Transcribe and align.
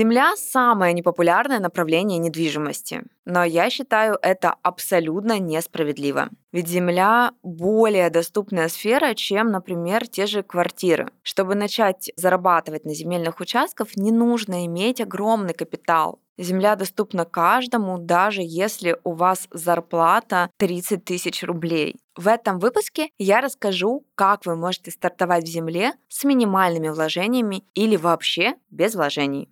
Земля– 0.00 0.34
самое 0.36 0.94
непопулярное 0.94 1.60
направление 1.60 2.16
недвижимости. 2.16 3.02
Но 3.26 3.44
я 3.44 3.68
считаю 3.68 4.18
это 4.22 4.54
абсолютно 4.62 5.38
несправедливо. 5.38 6.30
Ведь 6.52 6.68
земля– 6.68 7.32
более 7.42 8.08
доступная 8.08 8.68
сфера, 8.68 9.12
чем, 9.12 9.50
например, 9.50 10.08
те 10.08 10.24
же 10.24 10.42
квартиры. 10.42 11.10
Чтобы 11.22 11.54
начать 11.54 12.10
зарабатывать 12.16 12.86
на 12.86 12.94
земельных 12.94 13.40
участках, 13.40 13.94
не 13.94 14.10
нужно 14.10 14.64
иметь 14.64 15.02
огромный 15.02 15.52
капитал. 15.52 16.18
Земля 16.38 16.74
доступна 16.76 17.26
каждому, 17.26 17.98
даже 17.98 18.40
если 18.42 18.96
у 19.04 19.12
вас 19.12 19.48
зарплата 19.50 20.48
30 20.56 21.04
тысяч 21.04 21.42
рублей. 21.42 21.96
В 22.16 22.28
этом 22.28 22.58
выпуске 22.58 23.10
я 23.18 23.42
расскажу, 23.42 24.06
как 24.14 24.46
вы 24.46 24.56
можете 24.56 24.90
стартовать 24.90 25.44
в 25.44 25.52
земле 25.52 25.92
с 26.08 26.24
минимальными 26.24 26.88
вложениями 26.88 27.64
или 27.74 27.96
вообще 27.96 28.54
без 28.70 28.94
вложений. 28.94 29.50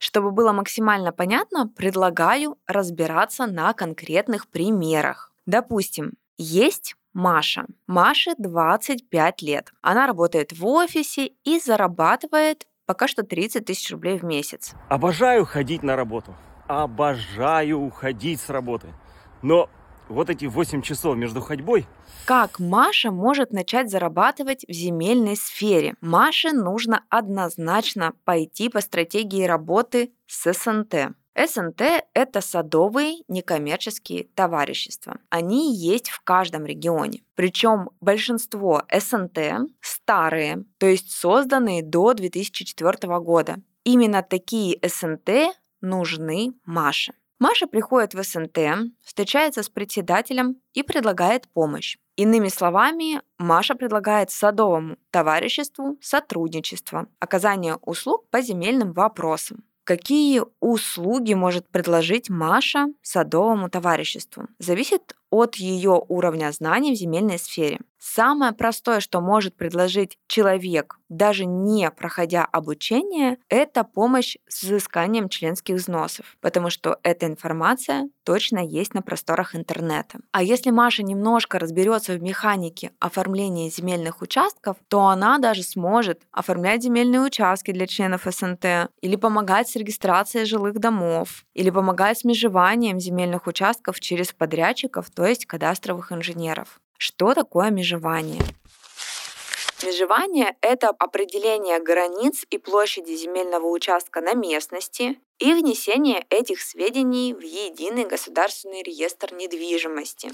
Чтобы 0.00 0.30
было 0.30 0.52
максимально 0.52 1.12
понятно, 1.12 1.68
предлагаю 1.68 2.56
разбираться 2.66 3.46
на 3.46 3.74
конкретных 3.74 4.48
примерах. 4.48 5.30
Допустим, 5.44 6.14
есть 6.38 6.96
Маша. 7.12 7.66
Маше 7.86 8.32
25 8.38 9.42
лет. 9.42 9.72
Она 9.82 10.06
работает 10.06 10.52
в 10.52 10.66
офисе 10.66 11.32
и 11.44 11.60
зарабатывает 11.60 12.66
пока 12.86 13.08
что 13.08 13.24
30 13.24 13.66
тысяч 13.66 13.90
рублей 13.90 14.18
в 14.18 14.24
месяц. 14.24 14.72
Обожаю 14.88 15.44
ходить 15.44 15.82
на 15.82 15.96
работу. 15.96 16.34
Обожаю 16.66 17.78
уходить 17.80 18.40
с 18.40 18.48
работы. 18.48 18.88
Но 19.42 19.68
вот 20.10 20.28
эти 20.28 20.44
8 20.44 20.82
часов 20.82 21.16
между 21.16 21.40
ходьбой... 21.40 21.86
Как 22.26 22.60
Маша 22.60 23.10
может 23.10 23.52
начать 23.52 23.90
зарабатывать 23.90 24.64
в 24.68 24.72
земельной 24.72 25.36
сфере? 25.36 25.94
Маше 26.00 26.52
нужно 26.52 27.04
однозначно 27.08 28.12
пойти 28.24 28.68
по 28.68 28.80
стратегии 28.80 29.44
работы 29.44 30.12
с 30.26 30.52
СНТ. 30.52 31.16
СНТ– 31.34 31.82
это 32.14 32.40
садовые 32.40 33.22
некоммерческие 33.28 34.24
товарищества. 34.34 35.18
Они 35.30 35.74
есть 35.74 36.10
в 36.10 36.20
каждом 36.22 36.66
регионе. 36.66 37.22
Причем 37.34 37.90
большинство 38.00 38.82
СНТ 38.92 39.70
старые, 39.80 40.64
то 40.78 40.86
есть 40.86 41.12
созданные 41.12 41.82
до 41.82 42.12
2004 42.14 43.18
года. 43.20 43.56
Именно 43.84 44.22
такие 44.22 44.78
СНТ 44.86 45.56
нужны 45.80 46.52
Маше. 46.64 47.14
Маша 47.40 47.66
приходит 47.66 48.12
в 48.12 48.22
СНТ, 48.22 48.58
встречается 49.02 49.62
с 49.62 49.70
председателем 49.70 50.56
и 50.74 50.82
предлагает 50.82 51.48
помощь. 51.48 51.96
Иными 52.14 52.48
словами, 52.48 53.22
Маша 53.38 53.74
предлагает 53.74 54.30
садовому 54.30 54.98
товариществу 55.10 55.96
сотрудничество, 56.02 57.06
оказание 57.18 57.76
услуг 57.76 58.28
по 58.28 58.42
земельным 58.42 58.92
вопросам. 58.92 59.64
Какие 59.84 60.42
услуги 60.60 61.32
может 61.32 61.66
предложить 61.66 62.28
Маша 62.28 62.88
садовому 63.00 63.70
товариществу? 63.70 64.48
Зависит 64.58 65.16
от 65.30 65.56
ее 65.56 66.02
уровня 66.08 66.52
знаний 66.52 66.94
в 66.94 66.98
земельной 66.98 67.38
сфере. 67.38 67.80
Самое 68.02 68.52
простое, 68.52 69.00
что 69.00 69.20
может 69.20 69.56
предложить 69.56 70.16
человек, 70.26 70.96
даже 71.10 71.44
не 71.44 71.90
проходя 71.90 72.46
обучение, 72.46 73.36
это 73.50 73.84
помощь 73.84 74.38
с 74.48 74.62
взысканием 74.62 75.28
членских 75.28 75.74
взносов, 75.74 76.36
потому 76.40 76.70
что 76.70 76.98
эта 77.02 77.26
информация 77.26 78.08
точно 78.24 78.60
есть 78.60 78.94
на 78.94 79.02
просторах 79.02 79.54
интернета. 79.54 80.20
А 80.32 80.42
если 80.42 80.70
Маша 80.70 81.02
немножко 81.02 81.58
разберется 81.58 82.14
в 82.14 82.22
механике 82.22 82.92
оформления 83.00 83.68
земельных 83.68 84.22
участков, 84.22 84.78
то 84.88 85.08
она 85.08 85.38
даже 85.38 85.62
сможет 85.62 86.22
оформлять 86.30 86.82
земельные 86.82 87.20
участки 87.20 87.72
для 87.72 87.86
членов 87.86 88.22
СНТ 88.24 88.90
или 89.02 89.16
помогать 89.16 89.68
с 89.68 89.76
регистрацией 89.76 90.46
жилых 90.46 90.78
домов, 90.78 91.44
или 91.52 91.68
помогать 91.68 92.18
с 92.18 92.24
межеванием 92.24 92.98
земельных 92.98 93.46
участков 93.46 94.00
через 94.00 94.32
подрядчиков, 94.32 95.10
то 95.20 95.26
есть 95.26 95.44
кадастровых 95.44 96.12
инженеров. 96.12 96.80
Что 96.96 97.34
такое 97.34 97.68
межевание? 97.68 98.40
Межевание– 99.82 100.56
это 100.62 100.88
определение 100.88 101.78
границ 101.78 102.46
и 102.48 102.56
площади 102.56 103.14
земельного 103.14 103.66
участка 103.66 104.22
на 104.22 104.32
местности 104.32 105.18
и 105.38 105.52
внесение 105.52 106.24
этих 106.30 106.62
сведений 106.62 107.34
в 107.34 107.42
единый 107.42 108.06
государственный 108.06 108.82
реестр 108.82 109.34
недвижимости. 109.34 110.32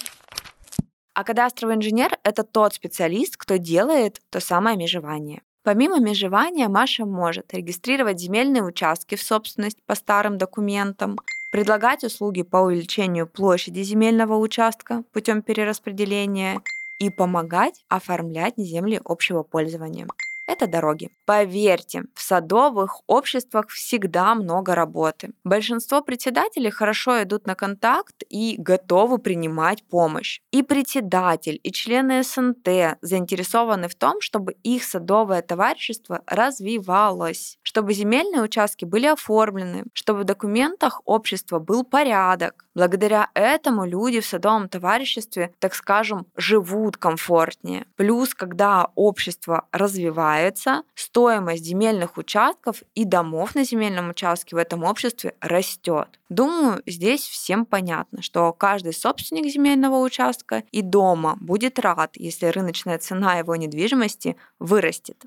А 1.14 1.24
кадастровый 1.24 1.74
инженер– 1.74 2.16
это 2.22 2.44
тот 2.44 2.74
специалист, 2.74 3.36
кто 3.36 3.56
делает 3.56 4.20
то 4.30 4.38
самое 4.38 4.76
межевание. 4.76 5.42
Помимо 5.64 5.98
межевания, 5.98 6.68
Маша 6.68 7.06
может 7.06 7.52
регистрировать 7.52 8.20
земельные 8.20 8.62
участки 8.62 9.16
в 9.16 9.22
собственность 9.24 9.82
по 9.84 9.96
старым 9.96 10.38
документам, 10.38 11.18
предлагать 11.50 12.04
услуги 12.04 12.42
по 12.42 12.58
увеличению 12.58 13.26
площади 13.26 13.82
земельного 13.82 14.36
участка 14.36 15.04
путем 15.12 15.42
перераспределения 15.42 16.60
и 16.98 17.10
помогать 17.10 17.84
оформлять 17.88 18.54
земли 18.56 19.00
общего 19.04 19.42
пользования 19.42 20.06
это 20.46 20.66
дороги. 20.66 21.10
Поверьте, 21.24 22.04
в 22.14 22.22
садовых 22.22 23.00
обществах 23.06 23.68
всегда 23.68 24.34
много 24.34 24.74
работы. 24.74 25.32
Большинство 25.44 26.02
председателей 26.02 26.70
хорошо 26.70 27.22
идут 27.22 27.46
на 27.46 27.54
контакт 27.54 28.22
и 28.28 28.54
готовы 28.56 29.18
принимать 29.18 29.82
помощь. 29.84 30.40
И 30.52 30.62
председатель, 30.62 31.58
и 31.62 31.72
члены 31.72 32.22
СНТ 32.22 32.98
заинтересованы 33.00 33.88
в 33.88 33.94
том, 33.94 34.20
чтобы 34.20 34.52
их 34.62 34.84
садовое 34.84 35.42
товарищество 35.42 36.22
развивалось, 36.26 37.58
чтобы 37.62 37.92
земельные 37.92 38.42
участки 38.42 38.84
были 38.84 39.06
оформлены, 39.06 39.84
чтобы 39.92 40.20
в 40.20 40.24
документах 40.24 41.02
общества 41.04 41.58
был 41.58 41.84
порядок. 41.84 42.64
Благодаря 42.74 43.30
этому 43.34 43.86
люди 43.86 44.20
в 44.20 44.26
садовом 44.26 44.68
товариществе, 44.68 45.52
так 45.58 45.74
скажем, 45.74 46.26
живут 46.36 46.98
комфортнее. 46.98 47.86
Плюс, 47.96 48.34
когда 48.34 48.90
общество 48.94 49.66
развивается, 49.72 50.35
развивается, 50.36 50.82
стоимость 50.94 51.64
земельных 51.64 52.16
участков 52.16 52.82
и 52.94 53.04
домов 53.04 53.54
на 53.54 53.64
земельном 53.64 54.10
участке 54.10 54.56
в 54.56 54.58
этом 54.58 54.84
обществе 54.84 55.34
растет. 55.40 56.08
Думаю, 56.28 56.82
здесь 56.86 57.22
всем 57.22 57.66
понятно, 57.66 58.22
что 58.22 58.52
каждый 58.52 58.92
собственник 58.92 59.50
земельного 59.52 59.98
участка 59.98 60.64
и 60.72 60.82
дома 60.82 61.36
будет 61.40 61.78
рад, 61.78 62.16
если 62.16 62.46
рыночная 62.46 62.98
цена 62.98 63.38
его 63.38 63.56
недвижимости 63.56 64.36
вырастет. 64.58 65.22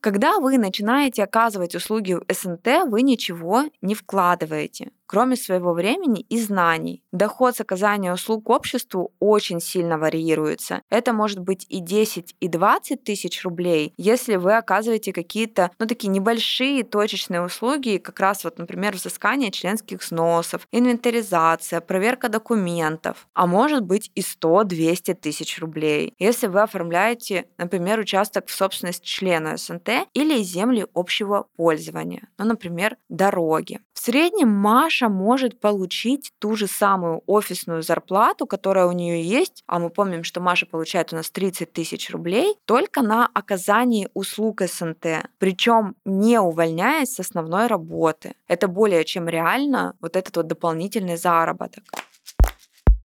Когда 0.00 0.40
вы 0.40 0.58
начинаете 0.58 1.22
оказывать 1.22 1.76
услуги 1.76 2.14
в 2.14 2.24
СНТ, 2.28 2.88
вы 2.88 3.02
ничего 3.02 3.64
не 3.82 3.94
вкладываете 3.94 4.90
кроме 5.12 5.36
своего 5.36 5.74
времени 5.74 6.24
и 6.30 6.40
знаний. 6.40 7.02
Доход 7.12 7.54
с 7.54 7.60
оказания 7.60 8.14
услуг 8.14 8.48
обществу 8.48 9.12
очень 9.20 9.60
сильно 9.60 9.98
варьируется. 9.98 10.80
Это 10.88 11.12
может 11.12 11.38
быть 11.38 11.66
и 11.68 11.80
10, 11.80 12.34
и 12.40 12.48
20 12.48 13.04
тысяч 13.04 13.44
рублей, 13.44 13.92
если 13.98 14.36
вы 14.36 14.56
оказываете 14.56 15.12
какие-то, 15.12 15.70
ну, 15.78 15.86
такие 15.86 16.08
небольшие 16.08 16.82
точечные 16.82 17.42
услуги, 17.42 18.00
как 18.02 18.20
раз 18.20 18.44
вот, 18.44 18.56
например, 18.56 18.94
взыскание 18.94 19.50
членских 19.50 20.00
взносов, 20.00 20.66
инвентаризация, 20.72 21.82
проверка 21.82 22.30
документов, 22.30 23.28
а 23.34 23.46
может 23.46 23.84
быть 23.84 24.10
и 24.14 24.22
100-200 24.22 25.12
тысяч 25.12 25.58
рублей, 25.58 26.14
если 26.18 26.46
вы 26.46 26.62
оформляете, 26.62 27.44
например, 27.58 27.98
участок 27.98 28.46
в 28.46 28.54
собственность 28.54 29.04
члена 29.04 29.58
СНТ 29.58 30.08
или 30.14 30.42
земли 30.42 30.86
общего 30.94 31.48
пользования, 31.56 32.30
ну, 32.38 32.46
например, 32.46 32.96
дороги. 33.10 33.80
Среднем 34.04 34.48
Маша 34.48 35.08
может 35.08 35.60
получить 35.60 36.32
ту 36.40 36.56
же 36.56 36.66
самую 36.66 37.22
офисную 37.28 37.82
зарплату, 37.84 38.48
которая 38.48 38.86
у 38.86 38.90
нее 38.90 39.22
есть, 39.22 39.62
а 39.68 39.78
мы 39.78 39.90
помним, 39.90 40.24
что 40.24 40.40
Маша 40.40 40.66
получает 40.66 41.12
у 41.12 41.16
нас 41.16 41.30
30 41.30 41.72
тысяч 41.72 42.10
рублей, 42.10 42.56
только 42.64 43.02
на 43.02 43.28
оказании 43.32 44.08
услуг 44.12 44.62
СНТ, 44.62 45.28
причем 45.38 45.94
не 46.04 46.40
увольняясь 46.40 47.14
с 47.14 47.20
основной 47.20 47.68
работы. 47.68 48.34
Это 48.48 48.66
более 48.66 49.04
чем 49.04 49.28
реально 49.28 49.94
вот 50.00 50.16
этот 50.16 50.36
вот 50.36 50.48
дополнительный 50.48 51.16
заработок. 51.16 51.84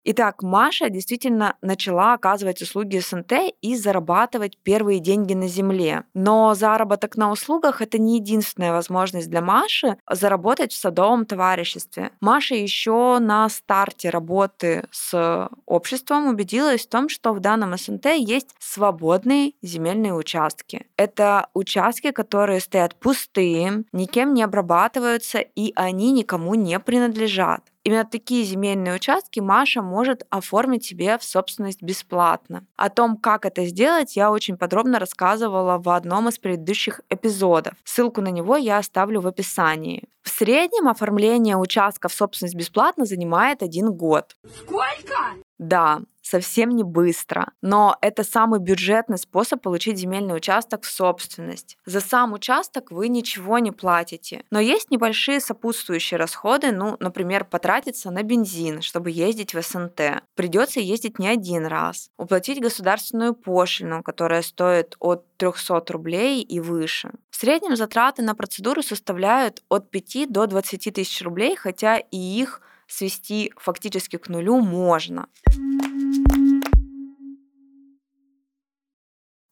Итак, 0.06 0.42
Маша 0.42 0.90
действительно 0.90 1.56
начала 1.62 2.12
оказывать 2.12 2.60
услуги 2.60 2.98
СНТ 2.98 3.54
и 3.62 3.74
зарабатывать 3.74 4.58
первые 4.58 5.00
деньги 5.00 5.32
на 5.32 5.48
земле. 5.48 6.04
Но 6.12 6.54
заработок 6.54 7.16
на 7.16 7.30
услугах 7.30 7.80
это 7.80 7.96
не 7.96 8.16
единственная 8.16 8.72
возможность 8.72 9.30
для 9.30 9.40
Маши 9.40 9.96
заработать 10.10 10.72
в 10.72 10.76
садовом 10.76 11.24
товариществе. 11.24 12.10
Маша 12.20 12.54
еще 12.54 13.18
на 13.18 13.48
старте 13.48 14.10
работы 14.10 14.86
с 14.90 15.48
обществом 15.64 16.26
убедилась 16.26 16.84
в 16.84 16.90
том, 16.90 17.08
что 17.08 17.32
в 17.32 17.40
данном 17.40 17.74
СНТ 17.74 18.06
есть 18.16 18.50
свободные 18.58 19.54
земельные 19.62 20.12
участки. 20.12 20.86
Это 20.98 21.48
участки, 21.54 22.10
которые 22.10 22.60
стоят 22.60 22.94
пустые, 22.96 23.84
никем 23.92 24.34
не 24.34 24.42
обрабатываются 24.42 25.38
и 25.38 25.72
они 25.76 26.12
никому 26.12 26.54
не 26.54 26.78
принадлежат. 26.78 27.62
Именно 27.84 28.06
такие 28.06 28.44
земельные 28.44 28.94
участки 28.94 29.40
Маша 29.40 29.82
может 29.82 30.26
оформить 30.30 30.86
себе 30.86 31.18
в 31.18 31.24
собственность 31.24 31.82
бесплатно. 31.82 32.64
О 32.76 32.88
том, 32.88 33.18
как 33.18 33.44
это 33.44 33.66
сделать, 33.66 34.16
я 34.16 34.30
очень 34.30 34.56
подробно 34.56 34.98
рассказывала 34.98 35.76
в 35.78 35.90
одном 35.90 36.28
из 36.28 36.38
предыдущих 36.38 37.02
эпизодов. 37.10 37.74
Ссылку 37.84 38.22
на 38.22 38.28
него 38.28 38.56
я 38.56 38.78
оставлю 38.78 39.20
в 39.20 39.26
описании. 39.26 40.04
В 40.22 40.30
среднем 40.30 40.88
оформление 40.88 41.58
участка 41.58 42.08
в 42.08 42.14
собственность 42.14 42.54
бесплатно 42.54 43.04
занимает 43.04 43.62
один 43.62 43.92
год. 43.92 44.34
Сколько? 44.62 45.34
Да, 45.58 46.00
совсем 46.24 46.70
не 46.70 46.82
быстро, 46.82 47.52
но 47.60 47.96
это 48.00 48.24
самый 48.24 48.58
бюджетный 48.58 49.18
способ 49.18 49.62
получить 49.62 49.98
земельный 49.98 50.34
участок 50.34 50.82
в 50.84 50.90
собственность. 50.90 51.76
За 51.84 52.00
сам 52.00 52.32
участок 52.32 52.90
вы 52.90 53.08
ничего 53.08 53.58
не 53.58 53.70
платите, 53.70 54.44
но 54.50 54.58
есть 54.58 54.90
небольшие 54.90 55.40
сопутствующие 55.40 56.18
расходы, 56.18 56.72
ну, 56.72 56.96
например, 56.98 57.44
потратиться 57.44 58.10
на 58.10 58.22
бензин, 58.22 58.80
чтобы 58.80 59.10
ездить 59.10 59.54
в 59.54 59.62
СНТ. 59.62 60.22
Придется 60.34 60.80
ездить 60.80 61.18
не 61.18 61.28
один 61.28 61.66
раз. 61.66 62.10
Уплатить 62.16 62.60
государственную 62.60 63.34
пошлину, 63.34 64.02
которая 64.02 64.42
стоит 64.42 64.96
от 64.98 65.24
300 65.36 65.84
рублей 65.90 66.42
и 66.42 66.58
выше. 66.58 67.10
В 67.28 67.36
среднем 67.36 67.76
затраты 67.76 68.22
на 68.22 68.34
процедуру 68.34 68.82
составляют 68.82 69.62
от 69.68 69.90
5 69.90 70.32
до 70.32 70.46
20 70.46 70.94
тысяч 70.94 71.20
рублей, 71.22 71.54
хотя 71.56 71.98
и 71.98 72.16
их 72.16 72.62
свести 72.86 73.52
фактически 73.56 74.16
к 74.16 74.28
нулю 74.28 74.60
можно. 74.60 75.26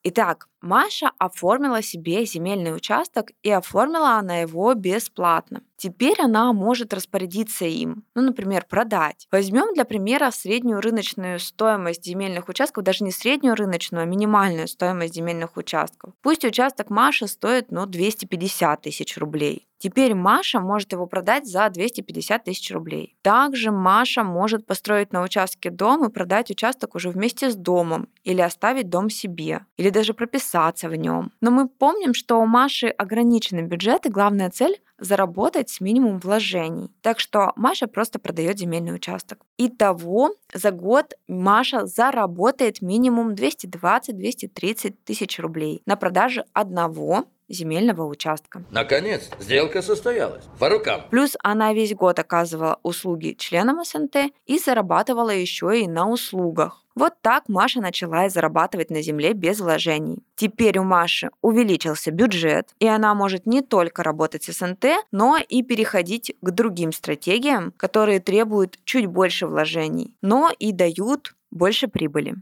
Итак, 0.05 0.49
Маша 0.63 1.11
оформила 1.19 1.83
себе 1.83 2.25
земельный 2.25 2.75
участок 2.75 3.33
и 3.43 3.51
оформила 3.51 4.13
она 4.13 4.39
его 4.39 4.73
бесплатно. 4.75 5.63
Теперь 5.77 6.21
она 6.21 6.53
может 6.53 6.95
распорядиться 6.95 7.65
им, 7.65 8.05
ну, 8.15 8.23
например, 8.23 8.65
продать. 8.69 9.27
Возьмем 9.33 9.75
для 9.75 9.85
примера 9.85 10.31
среднюю 10.31 10.81
рыночную 10.81 11.41
стоимость 11.41 12.05
земельных 12.05 12.49
участков, 12.49 12.85
даже 12.85 13.03
не 13.03 13.11
среднюю 13.11 13.57
рыночную, 13.57 14.05
а 14.05 14.07
минимальную 14.07 14.69
стоимость 14.69 15.15
земельных 15.15 15.57
участков. 15.57 16.15
Пусть 16.23 16.45
участок 16.45 16.89
Маши 16.89 17.27
стоит 17.27 17.73
ну, 17.73 17.87
250 17.87 18.83
тысяч 18.83 19.19
рублей. 19.19 19.67
Теперь 19.83 20.15
Маша 20.15 20.61
может 20.61 20.93
его 20.93 21.09
продать 21.09 21.45
за 21.45 21.69
250 21.69 22.45
тысяч 22.45 22.71
рублей. 22.71 23.17
Также 23.21 23.73
Маша 23.73 24.23
может 24.23 24.65
построить 24.65 25.13
на 25.13 25.25
участке 25.25 25.71
дом 25.71 26.05
и 26.05 26.13
продать 26.13 26.53
участок 26.53 26.95
уже 26.95 27.11
вместе 27.11 27.51
с 27.51 27.57
домом 27.57 28.09
или 28.23 28.41
оставить 28.41 28.89
дом 28.89 29.11
себе, 29.11 29.67
или 29.77 29.91
даже 29.91 30.15
прописаться 30.53 30.89
в 30.89 30.95
нем. 30.95 31.31
Но 31.41 31.51
мы 31.51 31.69
помним, 31.69 32.15
что 32.15 32.41
у 32.41 32.47
Маши 32.47 32.89
ограниченный 32.89 33.63
бюджет 33.63 34.07
и 34.07 34.11
главная 34.11 34.51
цель 34.51 34.81
заработать 34.99 35.69
с 35.71 35.81
минимум 35.81 36.19
вложений. 36.19 36.91
Так 37.01 37.19
что 37.19 37.53
Маша 37.57 37.87
просто 37.87 38.19
продает 38.19 38.59
земельный 38.59 38.95
участок. 38.95 39.41
Итого 39.59 40.31
за 40.55 40.71
год 40.71 41.15
Маша 41.27 41.87
заработает 41.87 42.83
минимум 42.83 43.33
220-230 43.33 44.95
тысяч 45.05 45.39
рублей 45.41 45.83
на 45.87 45.97
продаже 45.97 46.45
одного 46.53 47.25
земельного 47.49 48.05
участка. 48.05 48.65
Наконец, 48.71 49.31
сделка 49.41 49.83
состоялась. 49.83 50.45
По 50.59 50.69
рукам. 50.69 51.03
Плюс 51.11 51.37
она 51.43 51.73
весь 51.73 51.95
год 51.95 52.19
оказывала 52.19 52.79
услуги 52.83 53.35
членам 53.39 53.85
СНТ 53.85 54.33
и 54.47 54.59
зарабатывала 54.59 55.31
еще 55.31 55.81
и 55.81 55.89
на 55.89 56.09
услугах. 56.09 56.83
Вот 56.95 57.15
так 57.23 57.49
Маша 57.49 57.81
начала 57.81 58.27
и 58.27 58.29
зарабатывать 58.29 58.91
на 58.91 59.01
земле 59.01 59.33
без 59.33 59.61
вложений. 59.61 60.23
Теперь 60.35 60.79
у 60.79 60.85
Маши 60.85 61.31
увеличился 61.41 62.11
бюджет, 62.11 62.75
и 62.81 62.87
она 62.87 63.15
может 63.15 63.47
не 63.47 63.63
только 63.63 64.03
работать 64.03 64.45
с 64.45 64.53
СНТ, 64.53 64.85
но 65.11 65.39
и 65.39 65.63
переходить 65.63 66.35
к 66.43 66.51
другим 66.51 66.93
стратегиям, 66.93 67.73
которые 67.77 68.21
требуют 68.21 68.79
чуть 68.85 69.07
больше 69.07 69.47
вложений, 69.47 70.15
но 70.21 70.51
и 70.59 70.73
дают 70.73 71.35
больше 71.51 71.89
прибыли. 71.89 72.35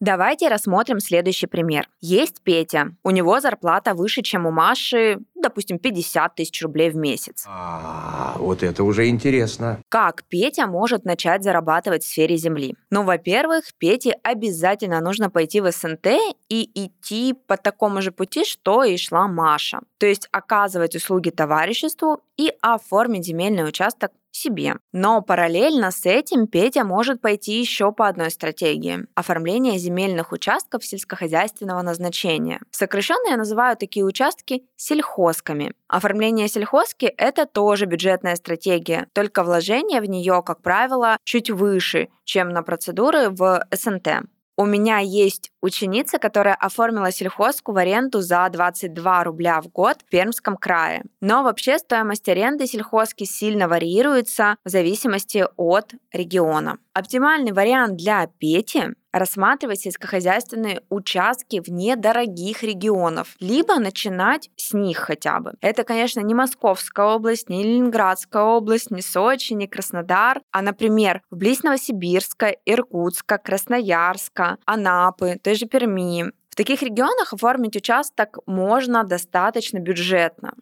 Давайте 0.00 0.48
рассмотрим 0.48 1.00
следующий 1.00 1.46
пример. 1.46 1.88
Есть 2.00 2.42
Петя. 2.42 2.92
У 3.02 3.10
него 3.10 3.40
зарплата 3.40 3.94
выше, 3.94 4.22
чем 4.22 4.44
у 4.44 4.50
Маши, 4.50 5.18
допустим, 5.34 5.78
50 5.78 6.34
тысяч 6.34 6.62
рублей 6.62 6.90
в 6.90 6.96
месяц. 6.96 7.44
А, 7.48 8.34
вот 8.38 8.62
это 8.62 8.84
уже 8.84 9.08
интересно. 9.08 9.80
Как 9.88 10.24
Петя 10.24 10.66
может 10.66 11.04
начать 11.04 11.42
зарабатывать 11.42 12.04
в 12.04 12.08
сфере 12.08 12.36
земли? 12.36 12.74
Ну, 12.90 13.04
во-первых, 13.04 13.64
Пете 13.78 14.18
обязательно 14.22 15.00
нужно 15.00 15.30
пойти 15.30 15.60
в 15.60 15.70
СНТ 15.70 16.06
и 16.48 16.70
идти 16.74 17.34
по 17.46 17.56
такому 17.56 18.02
же 18.02 18.12
пути, 18.12 18.44
что 18.44 18.84
и 18.84 18.98
шла 18.98 19.28
Маша. 19.28 19.80
То 19.98 20.06
есть 20.06 20.28
оказывать 20.30 20.94
услуги 20.94 21.30
товариществу 21.30 22.20
и 22.36 22.52
оформить 22.60 23.24
земельный 23.24 23.66
участок 23.66 24.12
себе. 24.36 24.76
Но 24.92 25.22
параллельно 25.22 25.90
с 25.90 26.06
этим 26.06 26.46
Петя 26.46 26.84
может 26.84 27.20
пойти 27.20 27.58
еще 27.58 27.92
по 27.92 28.08
одной 28.08 28.30
стратегии– 28.30 29.06
оформление 29.14 29.78
земельных 29.78 30.32
участков 30.32 30.84
сельскохозяйственного 30.84 31.82
назначения. 31.82 32.60
Сокращенно 32.70 33.30
я 33.30 33.36
называю 33.36 33.76
такие 33.76 34.04
участки 34.04 34.64
сельхозками. 34.76 35.72
Оформление 35.88 36.48
сельхозки– 36.48 37.06
это 37.16 37.46
тоже 37.46 37.86
бюджетная 37.86 38.36
стратегия, 38.36 39.08
только 39.12 39.42
вложение 39.42 40.00
в 40.00 40.06
нее, 40.06 40.42
как 40.44 40.62
правило, 40.62 41.16
чуть 41.24 41.50
выше, 41.50 42.08
чем 42.24 42.50
на 42.50 42.62
процедуры 42.62 43.30
в 43.30 43.66
СНТ. 43.70 44.26
У 44.58 44.64
меня 44.64 44.98
есть 44.98 45.50
ученица, 45.60 46.18
которая 46.18 46.54
оформила 46.54 47.12
сельхозку 47.12 47.72
в 47.72 47.76
аренду 47.76 48.22
за 48.22 48.48
22 48.50 49.24
рубля 49.24 49.60
в 49.60 49.68
год 49.68 49.98
в 50.00 50.10
Пермском 50.10 50.56
крае. 50.56 51.02
Но 51.20 51.42
вообще 51.42 51.78
стоимость 51.78 52.28
аренды 52.28 52.66
сельхозки 52.66 53.24
сильно 53.24 53.68
варьируется 53.68 54.56
в 54.64 54.70
зависимости 54.70 55.44
от 55.56 55.92
региона. 56.10 56.78
Оптимальный 56.94 57.52
вариант 57.52 57.96
для 57.96 58.26
Пети 58.38 58.94
рассматривать 59.18 59.80
сельскохозяйственные 59.80 60.82
участки 60.88 61.60
в 61.60 61.68
недорогих 61.68 62.62
регионов, 62.62 63.36
либо 63.40 63.78
начинать 63.78 64.50
с 64.56 64.72
них 64.72 64.98
хотя 64.98 65.40
бы. 65.40 65.54
Это, 65.60 65.84
конечно, 65.84 66.20
не 66.20 66.34
Московская 66.34 67.06
область, 67.06 67.48
не 67.48 67.62
Ленинградская 67.62 68.42
область, 68.42 68.90
не 68.90 69.02
Сочи, 69.02 69.54
не 69.54 69.66
Краснодар, 69.66 70.40
а, 70.50 70.62
например, 70.62 71.22
вблизь 71.30 71.62
Новосибирска, 71.62 72.54
Иркутска, 72.64 73.38
Красноярска, 73.38 74.58
Анапы, 74.64 75.38
той 75.42 75.54
же 75.54 75.66
Перми. 75.66 76.32
В 76.50 76.56
таких 76.56 76.82
регионах 76.82 77.32
оформить 77.32 77.76
участок 77.76 78.38
можно 78.46 79.04
достаточно 79.04 79.78
бюджетно. 79.78 80.54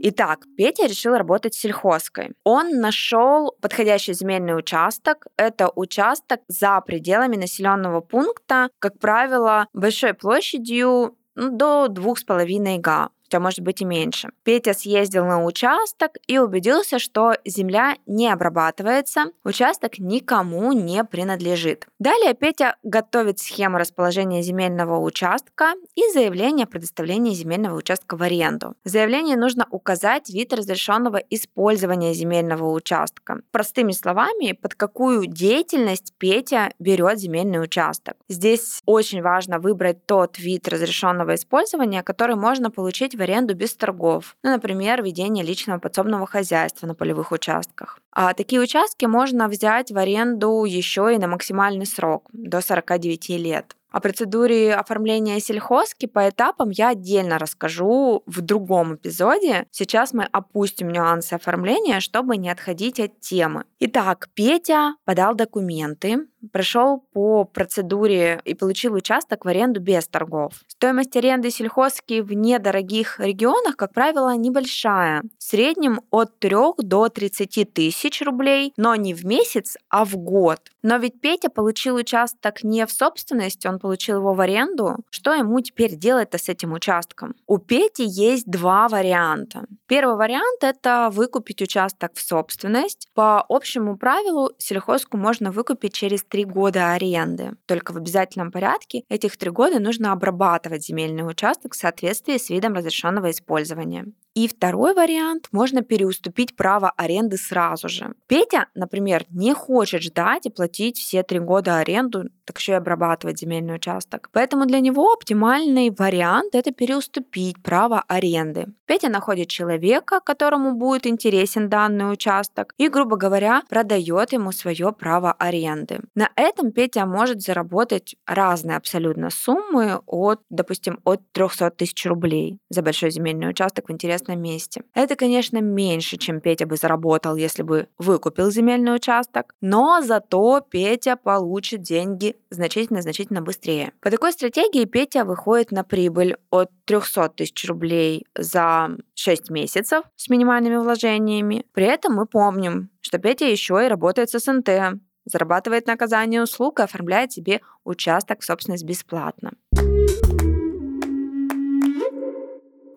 Итак, 0.00 0.44
Петя 0.56 0.86
решил 0.86 1.14
работать 1.14 1.54
сельхозкой. 1.54 2.32
Он 2.44 2.80
нашел 2.80 3.56
подходящий 3.60 4.12
земельный 4.12 4.56
участок. 4.56 5.26
Это 5.36 5.70
участок 5.74 6.40
за 6.46 6.80
пределами 6.80 7.36
населенного 7.36 8.00
пункта, 8.00 8.70
как 8.78 8.98
правило, 8.98 9.66
большой 9.72 10.14
площадью 10.14 11.16
ну, 11.34 11.56
до 11.56 11.88
двух 11.88 12.18
с 12.18 12.24
половиной 12.24 12.78
га 12.78 13.10
хотя 13.28 13.40
может 13.40 13.60
быть 13.60 13.82
и 13.82 13.84
меньше. 13.84 14.30
Петя 14.42 14.72
съездил 14.72 15.26
на 15.26 15.44
участок 15.44 16.12
и 16.26 16.38
убедился, 16.38 16.98
что 16.98 17.34
земля 17.44 17.96
не 18.06 18.28
обрабатывается, 18.28 19.26
участок 19.44 19.98
никому 19.98 20.72
не 20.72 21.04
принадлежит. 21.04 21.86
Далее 21.98 22.32
Петя 22.32 22.76
готовит 22.82 23.38
схему 23.38 23.76
расположения 23.76 24.42
земельного 24.42 24.98
участка 24.98 25.74
и 25.94 26.10
заявление 26.12 26.64
о 26.64 26.68
предоставлении 26.68 27.34
земельного 27.34 27.76
участка 27.76 28.16
в 28.16 28.22
аренду. 28.22 28.74
В 28.84 28.88
заявлении 28.88 29.34
нужно 29.34 29.66
указать 29.70 30.30
вид 30.30 30.54
разрешенного 30.54 31.18
использования 31.18 32.14
земельного 32.14 32.72
участка. 32.72 33.42
Простыми 33.50 33.92
словами, 33.92 34.52
под 34.52 34.74
какую 34.74 35.26
деятельность 35.26 36.14
Петя 36.16 36.72
берет 36.78 37.18
земельный 37.18 37.62
участок. 37.62 38.14
Здесь 38.28 38.80
очень 38.86 39.20
важно 39.20 39.58
выбрать 39.58 40.06
тот 40.06 40.38
вид 40.38 40.66
разрешенного 40.68 41.34
использования, 41.34 42.02
который 42.02 42.36
можно 42.36 42.70
получить 42.70 43.17
в 43.18 43.20
аренду 43.20 43.54
без 43.54 43.74
торгов. 43.74 44.36
Ну, 44.42 44.50
например, 44.50 45.02
ведение 45.02 45.44
личного 45.44 45.78
подсобного 45.78 46.26
хозяйства 46.26 46.86
на 46.86 46.94
полевых 46.94 47.32
участках. 47.32 48.00
А 48.12 48.32
такие 48.32 48.60
участки 48.60 49.04
можно 49.04 49.48
взять 49.48 49.90
в 49.90 49.98
аренду 49.98 50.64
еще 50.64 51.14
и 51.14 51.18
на 51.18 51.26
максимальный 51.26 51.86
срок, 51.86 52.28
до 52.32 52.60
49 52.60 53.28
лет. 53.30 53.74
О 53.90 54.00
процедуре 54.00 54.74
оформления 54.74 55.40
сельхозки 55.40 56.04
по 56.06 56.28
этапам 56.28 56.68
я 56.70 56.90
отдельно 56.90 57.38
расскажу 57.38 58.22
в 58.26 58.42
другом 58.42 58.96
эпизоде. 58.96 59.66
Сейчас 59.70 60.12
мы 60.12 60.24
опустим 60.24 60.90
нюансы 60.90 61.32
оформления, 61.34 62.00
чтобы 62.00 62.36
не 62.36 62.50
отходить 62.50 63.00
от 63.00 63.18
темы. 63.20 63.64
Итак, 63.80 64.28
Петя 64.34 64.94
подал 65.06 65.34
документы, 65.34 66.26
прошел 66.52 67.04
по 67.12 67.44
процедуре 67.44 68.40
и 68.44 68.54
получил 68.54 68.94
участок 68.94 69.44
в 69.44 69.48
аренду 69.48 69.80
без 69.80 70.06
торгов. 70.06 70.54
Стоимость 70.66 71.16
аренды 71.16 71.50
сельхозки 71.50 72.20
в 72.20 72.32
недорогих 72.32 73.20
регионах, 73.20 73.76
как 73.76 73.92
правило, 73.92 74.34
небольшая. 74.36 75.22
В 75.38 75.42
среднем 75.42 76.00
от 76.10 76.38
3 76.38 76.56
до 76.78 77.08
30 77.08 77.72
тысяч 77.72 78.22
рублей, 78.22 78.72
но 78.76 78.94
не 78.94 79.14
в 79.14 79.24
месяц, 79.24 79.76
а 79.88 80.04
в 80.04 80.16
год. 80.16 80.60
Но 80.82 80.96
ведь 80.96 81.20
Петя 81.20 81.50
получил 81.50 81.96
участок 81.96 82.62
не 82.62 82.86
в 82.86 82.90
собственность, 82.90 83.66
он 83.66 83.78
получил 83.78 84.18
его 84.18 84.34
в 84.34 84.40
аренду. 84.40 84.96
Что 85.10 85.34
ему 85.34 85.60
теперь 85.60 85.96
делать-то 85.96 86.38
с 86.38 86.48
этим 86.48 86.72
участком? 86.72 87.34
У 87.46 87.58
Пети 87.58 88.04
есть 88.04 88.46
два 88.46 88.88
варианта. 88.88 89.66
Первый 89.86 90.16
вариант– 90.16 90.58
это 90.62 91.10
выкупить 91.12 91.62
участок 91.62 92.12
в 92.14 92.20
собственность. 92.20 93.08
По 93.14 93.44
общему 93.48 93.96
правилу 93.96 94.52
сельхозку 94.58 95.16
можно 95.16 95.50
выкупить 95.50 95.94
через 95.94 96.22
три 96.28 96.44
года 96.44 96.92
аренды. 96.92 97.52
Только 97.66 97.92
в 97.92 97.96
обязательном 97.96 98.52
порядке 98.52 99.04
этих 99.08 99.36
три 99.36 99.50
года 99.50 99.78
нужно 99.80 100.12
обрабатывать 100.12 100.84
земельный 100.84 101.28
участок 101.28 101.74
в 101.74 101.76
соответствии 101.76 102.36
с 102.36 102.50
видом 102.50 102.74
разрешенного 102.74 103.30
использования. 103.30 104.06
И 104.38 104.46
второй 104.46 104.94
вариант– 104.94 105.48
можно 105.52 105.82
переуступить 105.82 106.54
право 106.54 106.92
аренды 106.96 107.36
сразу 107.36 107.88
же. 107.88 108.14
Петя, 108.28 108.66
например, 108.76 109.24
не 109.30 109.52
хочет 109.52 110.00
ждать 110.00 110.46
и 110.46 110.50
платить 110.50 110.96
все 110.96 111.24
три 111.24 111.40
года 111.40 111.78
аренду, 111.78 112.22
так 112.44 112.58
еще 112.58 112.72
и 112.72 112.76
обрабатывать 112.76 113.40
земельный 113.40 113.74
участок. 113.74 114.30
Поэтому 114.32 114.64
для 114.64 114.78
него 114.78 115.12
оптимальный 115.12 115.90
вариант– 115.90 116.50
это 116.54 116.70
переуступить 116.70 117.60
право 117.64 118.04
аренды. 118.06 118.66
Петя 118.86 119.08
находит 119.08 119.48
человека, 119.48 120.20
которому 120.24 120.74
будет 120.74 121.08
интересен 121.08 121.68
данный 121.68 122.12
участок, 122.12 122.74
и, 122.78 122.88
грубо 122.88 123.16
говоря, 123.16 123.62
продает 123.68 124.32
ему 124.32 124.52
свое 124.52 124.92
право 124.92 125.32
аренды. 125.32 125.98
На 126.14 126.30
этом 126.36 126.70
Петя 126.70 127.06
может 127.06 127.42
заработать 127.42 128.14
разные 128.24 128.76
абсолютно 128.76 129.30
суммы 129.30 130.00
от, 130.06 130.40
допустим, 130.48 131.00
от 131.02 131.20
300 131.32 131.72
тысяч 131.72 132.06
рублей 132.06 132.60
за 132.70 132.82
большой 132.82 133.10
земельный 133.10 133.50
участок 133.50 133.88
в 133.88 133.92
интересном 133.92 134.27
на 134.28 134.36
месте. 134.36 134.82
Это, 134.94 135.16
конечно, 135.16 135.58
меньше, 135.58 136.16
чем 136.16 136.40
Петя 136.40 136.66
бы 136.66 136.76
заработал, 136.76 137.36
если 137.36 137.62
бы 137.62 137.88
выкупил 137.98 138.50
земельный 138.50 138.94
участок, 138.94 139.54
но 139.60 140.00
зато 140.02 140.60
Петя 140.60 141.16
получит 141.16 141.82
деньги 141.82 142.36
значительно-значительно 142.50 143.42
быстрее. 143.42 143.92
По 144.00 144.10
такой 144.10 144.32
стратегии 144.32 144.84
Петя 144.84 145.24
выходит 145.24 145.72
на 145.72 145.84
прибыль 145.84 146.36
от 146.50 146.70
300 146.84 147.30
тысяч 147.30 147.66
рублей 147.66 148.26
за 148.36 148.90
6 149.14 149.50
месяцев 149.50 150.04
с 150.16 150.28
минимальными 150.28 150.76
вложениями. 150.76 151.64
При 151.72 151.84
этом 151.84 152.14
мы 152.14 152.26
помним, 152.26 152.90
что 153.00 153.18
Петя 153.18 153.46
еще 153.46 153.84
и 153.84 153.88
работает 153.88 154.30
с 154.30 154.38
СНТ, 154.38 155.00
зарабатывает 155.24 155.86
на 155.86 155.94
оказании 155.94 156.38
услуг 156.38 156.80
и 156.80 156.82
оформляет 156.82 157.32
себе 157.32 157.60
участок 157.84 158.40
в 158.40 158.44
собственность 158.44 158.84
бесплатно. 158.84 159.52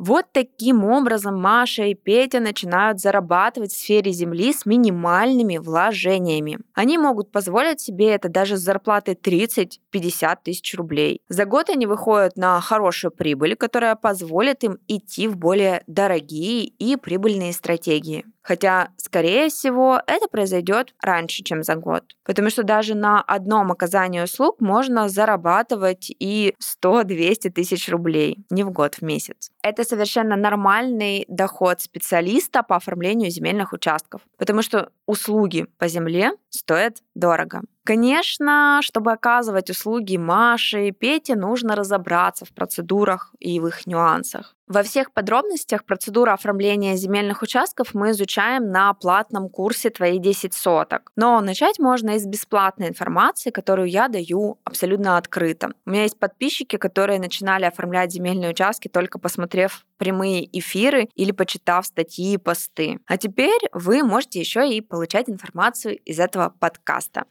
Вот 0.04 0.26
таким 0.32 0.84
образом 0.84 1.40
Маша 1.40 1.84
и 1.84 1.94
Петя 1.94 2.40
начинают 2.40 3.00
зарабатывать 3.00 3.72
в 3.72 3.78
сфере 3.78 4.12
земли 4.12 4.52
с 4.52 4.66
минимальными 4.66 5.60
вложениями. 5.60 6.58
Они 6.74 6.98
могут 6.98 7.32
позволить 7.32 7.82
себе 7.82 8.10
это 8.10 8.28
даже 8.28 8.58
с 8.58 8.62
зарплатой 8.62 9.14
30-50 9.14 10.38
тысяч 10.44 10.74
рублей. 10.74 11.22
За 11.30 11.46
год 11.46 11.70
они 11.70 11.86
выходят 11.86 12.36
на 12.36 12.60
хорошую 12.62 13.12
прибыль, 13.12 13.56
которая 13.56 13.96
позволит 13.96 14.64
им 14.64 14.80
идти 14.88 15.28
в 15.28 15.38
более 15.38 15.84
дорогие 15.86 16.64
и 16.66 16.96
прибыльные 16.96 17.54
стратегии. 17.54 18.26
Хотя, 18.42 18.90
скорее 18.98 19.50
всего, 19.50 20.02
это 20.08 20.28
произойдет 20.28 20.94
раньше, 21.02 21.44
чем 21.44 21.64
за 21.64 21.76
год. 21.76 22.04
Потому 22.24 22.50
что 22.50 22.64
даже 22.64 22.96
на 22.96 23.22
одном 23.22 23.72
оказании 23.72 24.22
услуг 24.22 24.60
можно 24.60 25.10
зарабатывать 25.10 26.12
и 26.20 26.56
100-200 26.84 27.52
тысяч 27.52 27.90
рублей, 27.90 28.46
не 28.50 28.64
в 28.64 28.72
год, 28.72 28.96
в 28.96 29.02
месяц. 29.04 29.52
Это 29.64 29.84
совершенно 29.84 30.36
нормальный 30.36 31.26
доход 31.28 31.82
специалиста 31.82 32.64
по 32.64 32.78
оформлению 32.78 33.30
земельных 33.30 33.74
участков, 33.74 34.22
потому 34.38 34.62
что 34.62 34.90
услуги 35.06 35.68
по 35.78 35.88
земле 35.88 36.32
стоят 36.50 36.98
дорого. 37.16 37.62
Конечно, 37.84 38.80
чтобы 38.84 39.12
оказывать 39.12 39.70
услуги 39.70 40.16
Маше 40.16 40.88
и 40.88 40.92
Пете, 40.92 41.36
нужно 41.36 41.76
разобраться 41.76 42.46
в 42.46 42.54
процедурах 42.54 43.34
и 43.40 43.60
в 43.60 43.68
их 43.68 43.88
нюансах. 43.88 44.56
Во 44.72 44.84
всех 44.84 45.12
подробностях 45.12 45.84
процедуры 45.84 46.32
оформления 46.32 46.96
земельных 46.96 47.42
участков 47.42 47.94
мы 47.94 48.12
изучаем 48.12 48.72
на 48.72 48.94
платном 48.94 49.50
курсе 49.50 49.90
«Твои 49.90 50.18
10 50.18 50.54
соток». 50.54 51.12
Но 51.18 51.42
начать 51.42 51.78
можно 51.78 52.12
из 52.12 52.26
бесплатной 52.26 52.88
информации, 52.88 53.50
которую 53.50 53.90
я 53.90 54.08
даю 54.08 54.60
абсолютно 54.64 55.18
открыто. 55.18 55.74
У 55.86 55.90
меня 55.90 56.04
есть 56.04 56.18
подписчики, 56.18 56.78
которые 56.78 57.20
начинали 57.20 57.66
оформлять 57.66 58.14
земельные 58.14 58.52
участки, 58.52 58.88
только 58.88 59.20
посмотрев 59.20 59.86
прямые 59.98 60.48
эфиры 60.58 61.10
или 61.16 61.34
почитав 61.34 61.86
статьи 61.86 62.36
и 62.36 62.38
посты. 62.38 63.00
А 63.08 63.18
теперь 63.18 63.62
вы 63.74 64.04
можете 64.04 64.40
еще 64.40 64.74
и 64.74 64.80
получать 64.80 65.30
информацию 65.30 65.98
из 65.98 66.18
этого 66.18 66.56
подкаста. 66.62 67.26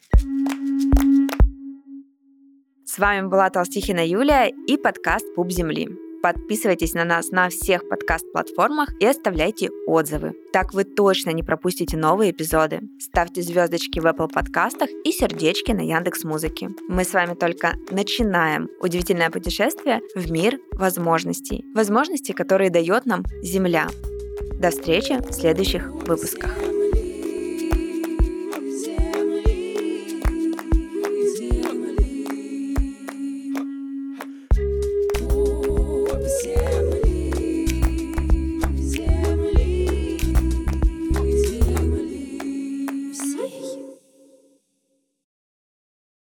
С 2.85 2.99
вами 2.99 3.29
была 3.29 3.49
Толстихина 3.49 4.07
Юлия 4.07 4.53
и 4.67 4.77
подкаст 4.77 5.25
«Пуп 5.35 5.51
земли». 5.51 6.10
Подписывайтесь 6.23 6.93
на 6.95 7.05
нас 7.05 7.31
на 7.31 7.49
всех 7.49 7.89
подкаст-платформах 7.89 8.91
и 9.01 9.07
оставляйте 9.07 9.71
отзывы. 9.87 10.35
Так 10.53 10.75
вы 10.75 10.85
точно 10.85 11.31
не 11.31 11.43
пропустите 11.43 11.97
новые 11.97 12.33
эпизоды. 12.33 12.81
Ставьте 12.99 13.43
звездочки 13.43 14.01
в 14.01 14.07
Apple 14.07 14.29
подкастах 14.29 14.91
и 15.05 15.13
сердечки 15.13 15.73
на 15.73 15.81
Яндекс 15.81 16.25
Музыке. 16.25 16.71
Мы 16.89 17.05
с 17.05 17.15
вами 17.15 17.35
только 17.35 17.75
начинаем 17.91 18.69
удивительное 18.81 19.31
путешествие 19.31 20.01
в 20.15 20.31
мир 20.31 20.59
возможностей. 20.73 21.65
Возможностей, 21.75 22.33
которые 22.33 22.71
дает 22.71 23.07
нам 23.07 23.25
Земля. 23.43 23.89
До 24.61 24.71
встречи 24.71 25.19
в 25.27 25.33
следующих 25.33 25.91
выпусках. 25.91 26.70